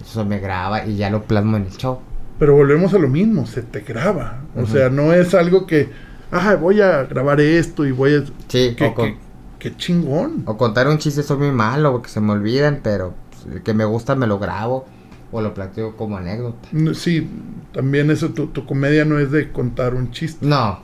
[0.00, 2.00] eso me graba y ya lo plasmo en el show.
[2.38, 4.40] Pero volvemos a lo mismo, se te graba.
[4.56, 5.90] O sea, no es algo que...
[6.30, 8.24] Ah, voy a grabar esto y voy a...
[8.48, 9.16] Sí, con- qué-
[9.58, 10.42] qué chingón.
[10.44, 13.14] o contar un chiste soy muy malo porque se me olvidan, pero
[13.50, 14.86] el que me gusta me lo grabo
[15.32, 16.68] o lo planteo como anécdota.
[16.94, 17.28] Sí,
[17.72, 20.44] también eso, tu, tu comedia no es de contar un chiste.
[20.46, 20.80] No,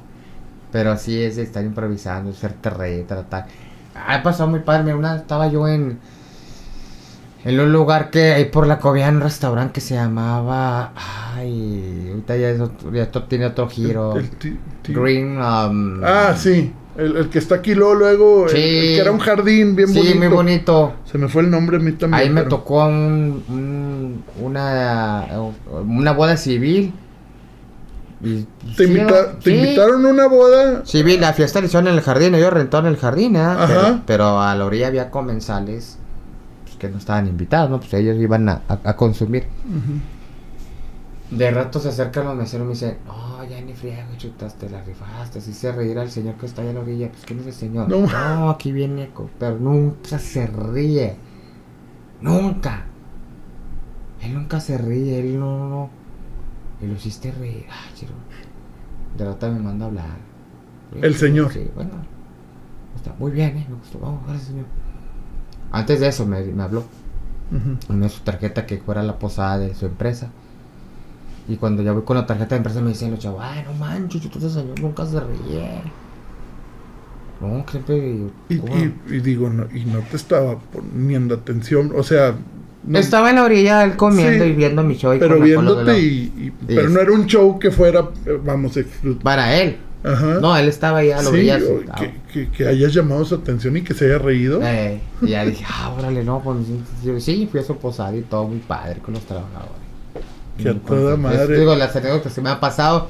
[0.70, 3.46] pero sí es de estar improvisando, hacerte reír, tratar.
[3.94, 4.94] Ah, pasó muy padre.
[4.94, 5.98] Una, estaba yo en
[7.44, 10.92] en un lugar que hay por la cobija, en un restaurante que se llamaba.
[11.34, 14.16] Ay, ahorita ya, es otro- ya esto tiene otro giro.
[14.16, 15.38] El ti- ti- Green.
[15.38, 16.72] um, Ah, sí.
[16.96, 18.44] El, el que está aquí luego, luego.
[18.44, 18.56] el- Sí.
[18.58, 20.18] El, que era un jardín bien sí, bonito.
[20.18, 20.92] muy bonito.
[21.10, 22.22] Se me fue el nombre a mí también.
[22.22, 25.26] Ahí me tocó un, un- una,
[25.86, 26.92] una boda civil.
[28.24, 29.56] Y, Te, sí, invita- te sí.
[29.56, 30.82] invitaron a una boda.
[30.84, 33.40] Sí, vi la fiesta la hicieron en el jardín, ellos rentaron el jardín, ¿eh?
[33.40, 33.66] Ajá.
[33.66, 35.98] Pero, pero a la orilla había comensales
[36.82, 37.78] que no estaban invitados, ¿no?
[37.80, 39.44] Pues ellos iban a, a- a consumir.
[41.30, 44.68] De rato se acercan los meseros y me dicen, no, ya ni friega, chutas, te
[44.68, 47.40] la rifaste, así se reír al señor que está allá en la orilla, pues ¿quién
[47.40, 47.88] es el señor?
[47.88, 48.06] No.
[48.06, 51.16] No, aquí viene, pero nunca se ríe,
[52.20, 52.84] nunca.
[54.22, 55.90] Él nunca se ríe, él no, no, no.
[56.80, 58.12] Y lo hiciste reír, ah, chiro.
[59.16, 60.16] De rato me manda a hablar.
[61.00, 61.52] El señor.
[61.52, 61.90] Sí, bueno,
[62.96, 63.66] está muy bien, ¿eh?
[63.68, 64.66] Me gustó, vamos, gracias señor.
[65.72, 66.84] Antes de eso me, me habló
[67.88, 70.30] me dio su tarjeta que fuera la posada de su empresa.
[71.48, 73.72] Y cuando ya voy con la tarjeta de empresa me dicen los chavos, ay, no
[73.74, 75.82] manches, ese señor nunca se ríe.
[77.40, 77.96] No, siempre...
[78.48, 81.92] Y, y- y digo, no, y no te estaba poniendo atención.
[81.96, 82.34] O sea.
[82.86, 85.12] no- Estaba en la orilla él comiendo Sí, y viendo mi show.
[85.14, 88.78] y pero viéndote y, pero no era un show que fuera eh, vamos
[89.22, 89.76] Para él.
[90.04, 91.94] Ajá No, él estaba ahí a la Sí, sentado.
[91.94, 95.44] que, que, que hayas llamado su atención y que se haya reído Eh, y ya
[95.44, 96.58] dije, ah, órale, no, pues
[97.24, 99.82] sí, fui a su posada y todo muy padre con los trabajadores.
[100.58, 101.58] Que a toda madre.
[101.58, 103.08] Digo, las anécdotas que me han pasado,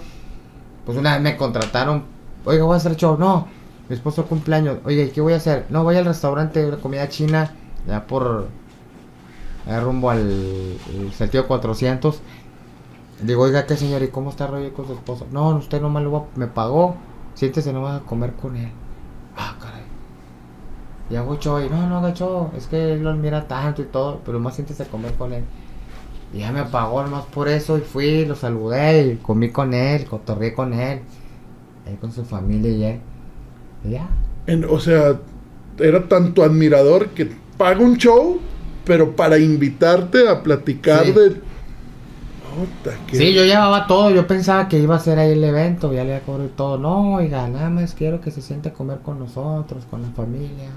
[0.87, 2.05] pues una vez me contrataron,
[2.45, 3.49] oiga, voy a hacer show, no,
[3.89, 5.67] mi esposo cumpleaños, oye, ¿qué voy a hacer?
[5.71, 7.55] No, voy al restaurante de comida china,
[7.87, 8.49] ya por,
[9.67, 12.21] allá rumbo al el sentido 400.
[13.23, 14.03] Digo, oiga, ¿qué señor?
[14.03, 15.27] ¿Y cómo está rollo con su esposo?
[15.33, 16.97] No, usted nomás lo va- me pagó,
[17.35, 18.69] siéntese nomás a comer con él.
[19.37, 19.83] Ah, caray.
[21.11, 23.87] Y hago show y no, no haga show, es que él lo admira tanto y
[23.87, 25.45] todo, pero más siéntese a comer con él.
[26.35, 30.07] Y ya me pagó nomás por eso y fui, lo saludé y comí con él,
[30.07, 31.01] cotorreé con él,
[31.87, 33.01] ahí con su familia y él.
[33.85, 34.09] Y ya.
[34.47, 35.21] En- o sea
[35.79, 38.39] era tanto admirador que paga un show
[38.85, 41.13] pero para invitarte a platicar Sí.
[41.13, 41.41] de
[42.55, 46.03] Puta, Sí, yo llevaba todo, yo pensaba que iba a ser ahí el evento, ya
[46.05, 46.79] le iba a cobrar todo.
[46.79, 50.69] No, oiga, nada más quiero que se siente a comer con nosotros, con la familia.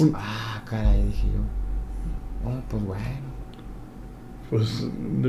[0.00, 2.50] Un- Ah, caray, dije yo.
[2.50, 3.32] Oh, pues bueno.
[4.50, 4.86] pues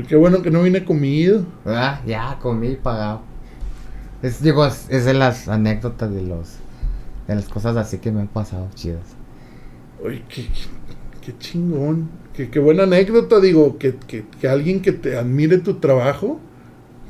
[0.08, 2.00] qué bueno que no vine comido ¿Verdad?
[2.06, 3.20] Ya comí pagado.
[4.22, 6.56] Es, digo, es, es de las anécdotas de los
[7.28, 9.16] de las cosas así que me han pasado chidas.
[10.04, 12.08] Oye, qué, qué- qué chingón.
[12.36, 16.40] Qué, qué buena anécdota, digo, que, que- que alguien que te admire tu trabajo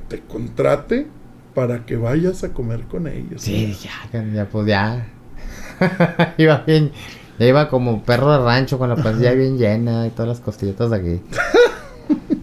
[0.09, 1.07] te contrate
[1.55, 3.41] para que vayas a comer con ellos.
[3.43, 3.75] Sí,
[4.13, 5.07] ya, ya pues ya.
[6.37, 6.93] iba bien,
[7.39, 10.93] ya iba como perro de rancho con la pancilla bien llena y todas las costillitas
[10.93, 11.21] aquí.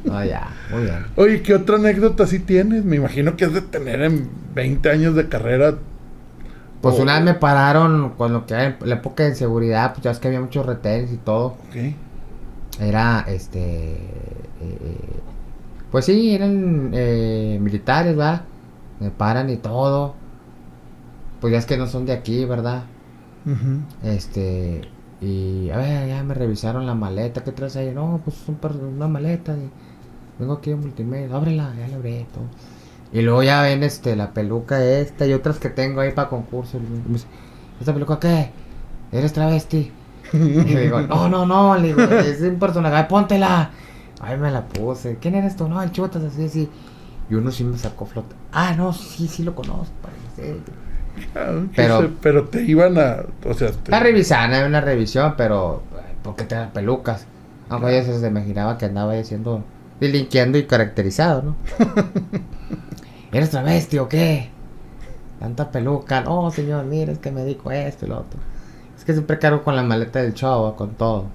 [0.06, 1.06] No, ya, muy bien.
[1.15, 2.84] Oye, ¿qué otra anécdota sí tienes?
[2.84, 5.76] Me imagino que es de tener en 20 años de carrera.
[6.82, 7.04] Pues Oh.
[7.04, 10.17] una vez me pararon con lo que era la época de inseguridad, pues ya es
[10.20, 11.46] que había muchos retenes y todo.
[11.70, 11.94] Ok.
[12.79, 13.97] Era, este, eh,
[14.62, 15.19] eh,
[15.91, 18.43] pues sí, eran eh, militares, ¿verdad?
[18.99, 20.15] Me paran y todo.
[21.41, 22.84] Pues ya es que no son de aquí, ¿verdad?
[24.03, 24.81] Este,
[25.21, 27.43] Y a ver, ya me revisaron la maleta.
[27.43, 27.91] ¿Qué traes ahí?
[27.93, 29.55] No, pues un per- una maleta.
[29.55, 29.69] de-
[30.39, 31.36] Vengo aquí en multimedia.
[31.36, 32.45] Ábrela, ya la abrí todo.
[33.13, 36.79] Y luego ya ven este, la peluca esta y otras que tengo ahí para concurso.
[36.79, 37.15] Y
[37.81, 38.51] ¿Esta peluca qué?
[39.12, 39.91] ¿Eres travesti?
[40.38, 41.78] Y le digo, no, no, no.
[41.78, 42.96] Le digo, es un personaje.
[42.96, 43.72] Ay, póntela.
[44.22, 45.17] Ay, me la puse.
[45.20, 45.67] ¿Quién eres tú?
[45.67, 46.70] No, el chutas, así, así.
[47.30, 48.36] Y uno sí me sacó flota.
[48.52, 49.94] Ah, no, sí, sí lo conozco.
[50.02, 50.58] parece.
[51.76, 53.17] Pero- pero te iban a.
[53.50, 57.26] O sea, te- La revisan, hay una revisión, pero ay, ¿por qué te dan pelucas?
[57.70, 59.63] Aunque ella se imaginaba que andaba haciendo,
[60.00, 61.56] delinquiendo y caracterizado, ¿no?
[63.32, 64.50] ¿Eres travesti o qué?
[65.39, 66.22] Tanta peluca.
[66.22, 68.39] No, señor, mira, es que me dijo esto y lo otro.
[69.02, 71.26] Es que siempre cargo con la maleta del chavo, con todo.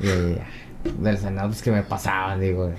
[0.00, 2.70] Y del Senado, pues que me pasaban, digo.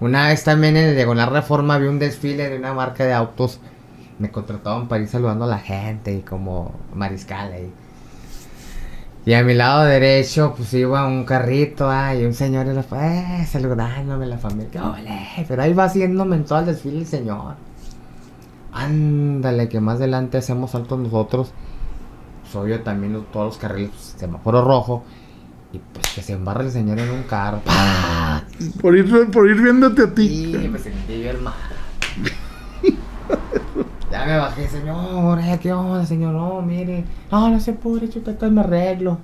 [0.00, 3.60] Una vez también en el Diagonal Reforma vi un desfile de una marca de autos.
[4.18, 7.70] Me contrataban para ir saludando a la gente y como mariscal ahí.
[9.26, 12.80] Y a mi lado derecho, pues iba un carrito, ah, y un señor y la,
[12.80, 14.70] eh, saludándome la familia.
[14.72, 15.44] ¡Qué ole!
[15.46, 17.56] Pero ahí va haciéndome en todo el desfile el señor.
[18.72, 21.52] Ándale, que más adelante hacemos saltos nosotros.
[22.52, 25.04] Pues obvio también los- todos los carriles, pues, semáforo rojo.
[25.72, 27.60] Y pues que se embarra el señor en un carro.
[27.64, 28.42] ¡Pah!
[28.80, 30.56] por, ir, por ir viéndote a ti.
[30.56, 31.54] Y me sentí bien mal.
[34.10, 36.34] Ya me bajé, señor, eh, ¿qué onda, señor?
[36.34, 37.04] No, mire.
[37.30, 39.18] No, no se puede, chutata, me arreglo.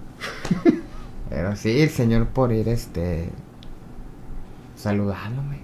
[1.29, 3.31] Pero sí, el señor por ir, este...
[4.77, 5.59] Saludándome.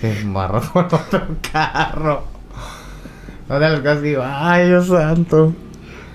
[0.00, 2.24] Se embarró con otro carro.
[3.48, 5.52] De las cosas digo, ay, Dios santo.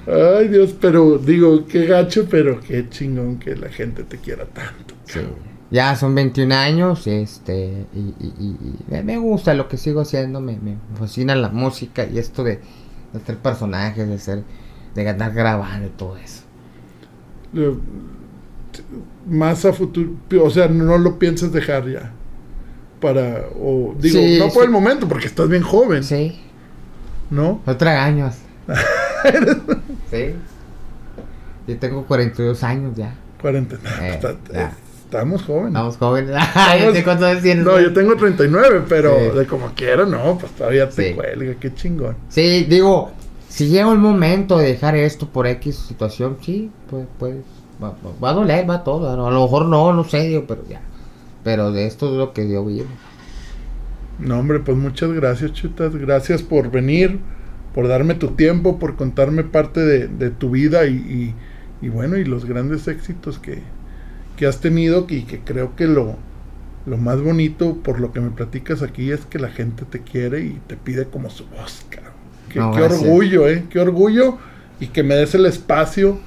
[0.07, 4.95] Ay, Dios, pero digo, qué gacho, pero qué chingón que la gente te quiera tanto.
[5.05, 5.19] Sí.
[5.69, 10.41] Ya son 21 años, este, y, y- y- y me- gusta lo que sigo haciendo,
[10.41, 12.59] me, me fascina la música y esto de,
[13.13, 14.43] de hacer personajes, de ser,
[14.95, 16.43] de andar grabando y todo eso.
[19.27, 20.11] Más a futuro,
[20.43, 22.11] o sea, no lo piensas dejar ya.
[22.99, 24.59] Para, o digo, Sí, no por sí.
[24.65, 26.39] el momento, porque estás bien joven, Sí,
[27.29, 27.61] ¿no?
[27.65, 28.35] no años.
[30.11, 30.35] sí.
[31.67, 33.15] Yo tengo 42 años ya.
[33.41, 33.89] Cuarentena.
[34.01, 34.73] Eh, Está- ya.
[35.05, 35.69] estamos jóvenes.
[35.69, 36.35] Estamos jóvenes.
[36.55, 37.65] Ay, ¿de ¿Cuántos años tienes?
[37.65, 39.37] No, yo tengo 39, pero Sí.
[39.37, 41.13] de como quiera, no, pues todavía te Sí.
[41.15, 42.15] cuelga, qué chingón.
[42.29, 43.11] Sí, digo,
[43.49, 47.35] si llega el momento de dejar esto por X situación, sí, pues, pues,
[47.81, 49.15] va, va- va a doler, va todo.
[49.17, 49.27] ¿no?
[49.27, 50.81] A lo mejor no, no sé, digo, pero ya.
[51.43, 52.85] Pero de esto es lo que yo vivo.
[54.19, 55.95] No, hombre, pues muchas gracias, Chutas.
[55.95, 57.19] Gracias por venir,
[57.73, 61.35] por darme tu tiempo, por contarme parte de, de tu vida y, y-
[61.81, 63.63] y bueno, y los grandes éxitos que,
[64.37, 66.17] que has tenido y que creo que lo,
[66.85, 70.41] lo más bonito por lo que me platicas aquí es que la gente te quiere
[70.41, 72.13] y te pide como su voz, cabrón.
[72.49, 73.65] Qué, No, qué orgullo, ¿eh?
[73.69, 74.37] Qué orgullo
[74.79, 76.19] y que me des el espacio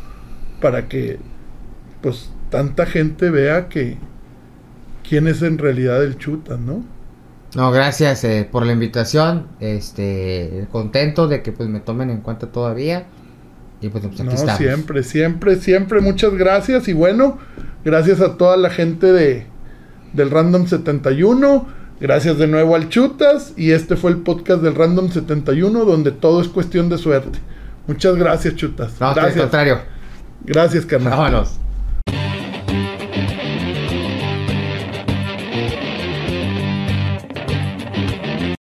[0.60, 1.18] para que
[2.02, 3.98] pues tanta gente vea que
[5.08, 6.84] quién es en realidad el Chutas, ¿no?
[7.54, 9.46] No, gracias eh, por la invitación.
[9.60, 13.06] Este, contento de que pues me tomen en cuenta todavía.
[13.80, 14.58] Y pues, pues, aquí No, estamos.
[14.58, 16.00] siempre, siempre, siempre.
[16.00, 16.88] Muchas gracias.
[16.88, 17.38] Y bueno,
[17.84, 19.46] gracias a toda la gente de
[20.12, 21.66] del Random 71.
[22.00, 23.52] Gracias de nuevo al Chutas.
[23.56, 27.38] Y este fue el podcast del Random 71, donde todo es cuestión de suerte.
[27.86, 28.92] Muchas gracias, Chutas.
[29.00, 29.40] No, al gracias.
[29.42, 29.78] contrario.
[30.44, 31.12] Gracias, carnal.
[31.18, 31.58] Vámonos.